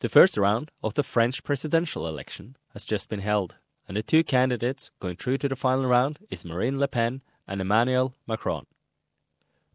[0.00, 3.56] The first round of the French presidential election has just been held,
[3.86, 7.60] and the two candidates going through to the final round is Marine Le Pen and
[7.60, 8.64] Emmanuel Macron.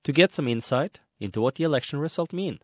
[0.03, 2.57] To get some insight into what the election result mean,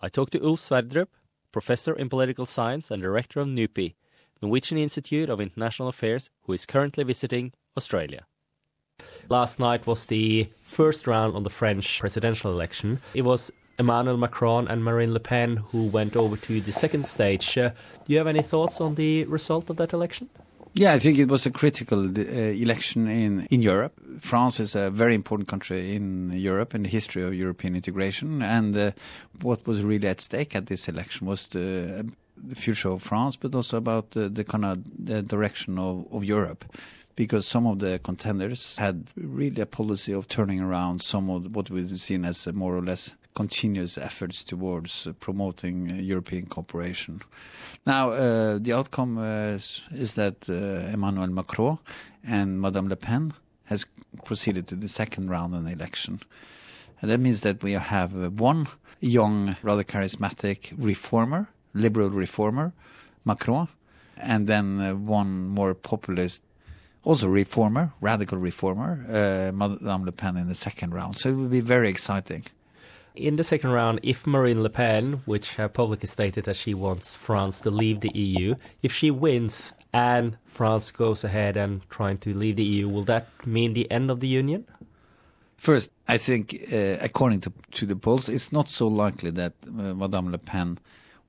[0.00, 1.08] I talked to Ulf Sverdrup,
[1.52, 3.94] professor in political science and director of NUPI,
[4.40, 8.24] Norwegian Institute of International Affairs, who is currently visiting Australia.
[9.28, 13.02] Last night was the first round of the French presidential election.
[13.12, 13.52] It was
[13.82, 17.58] Emmanuel Macron and Marine Le Pen who went over to the second stage.
[17.58, 17.70] Uh,
[18.04, 20.28] do you have any thoughts on the result of that election?
[20.74, 23.92] Yeah, I think it was a critical uh, election in, in Europe.
[24.20, 28.40] France is a very important country in Europe in the history of European integration.
[28.40, 28.92] And uh,
[29.42, 33.54] what was really at stake at this election was the, the future of France, but
[33.54, 36.64] also about the, the kind of the direction of, of Europe
[37.16, 41.70] because some of the contenders had really a policy of turning around some of what
[41.70, 47.20] we've seen as more or less continuous efforts towards uh, promoting uh, European cooperation.
[47.86, 49.58] Now, uh, the outcome uh,
[49.92, 51.78] is that uh, Emmanuel Macron
[52.24, 53.32] and Madame Le Pen
[53.64, 53.86] has
[54.24, 56.18] proceeded to the second round of the election.
[57.00, 58.66] And that means that we have uh, one
[59.00, 62.72] young, rather charismatic reformer, liberal reformer,
[63.24, 63.68] Macron,
[64.16, 66.42] and then one more populist
[67.04, 71.16] also reformer, radical reformer, uh, Madame Le Pen in the second round.
[71.18, 72.44] So it will be very exciting
[73.14, 77.14] in the second round, if Marine Le Pen, which has publicly stated that she wants
[77.14, 82.36] France to leave the EU, if she wins and France goes ahead and trying to
[82.36, 84.66] leave the EU, will that mean the end of the union?
[85.58, 89.94] First, I think, uh, according to, to, the polls, it's not so likely that uh,
[89.94, 90.78] Madame Le Pen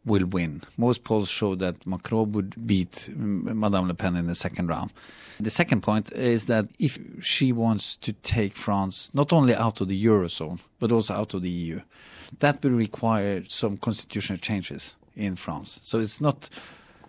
[0.05, 0.61] will win.
[0.77, 4.93] Most polls show that Macron would beat Madame Le Pen in the second round.
[5.39, 9.87] The second point is that if she wants to take France not only out of
[9.87, 11.81] the Eurozone, but also out of the EU,
[12.39, 15.79] that will require some constitutional changes in France.
[15.83, 16.49] So it's not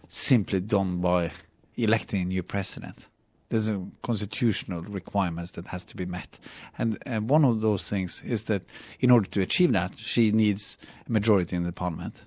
[0.08, 1.32] simply done by
[1.76, 3.08] electing a new president.
[3.48, 6.38] There's a constitutional requirements that has to be met.
[6.78, 8.62] And, and one of those things is that
[9.00, 12.24] in order to achieve that, she needs a majority in the parliament.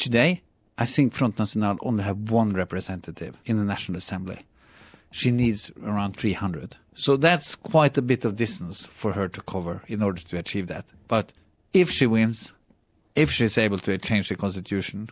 [0.00, 0.40] Today,
[0.78, 4.46] I think Front National only have one representative in the National Assembly.
[5.10, 6.78] She needs around 300.
[6.94, 10.68] So that's quite a bit of distance for her to cover in order to achieve
[10.68, 10.86] that.
[11.06, 11.34] But
[11.74, 12.50] if she wins,
[13.14, 15.10] if she's able to change the constitution,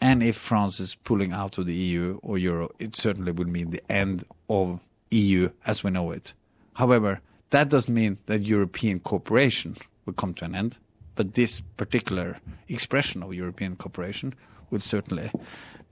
[0.00, 3.72] and if France is pulling out of the EU or Euro, it certainly would mean
[3.72, 6.32] the end of EU as we know it.
[6.76, 7.20] However,
[7.50, 9.76] that doesn't mean that European cooperation
[10.06, 10.78] will come to an end.
[11.18, 14.34] But this particular expression of European cooperation
[14.70, 15.32] would certainly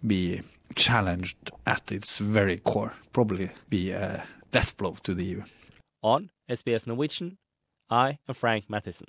[0.07, 0.43] be
[0.77, 5.43] challenged at its very core, probably be a death blow to the EU.
[6.01, 7.39] On SBS Norwegian,
[7.91, 9.09] I am Frank Matheson.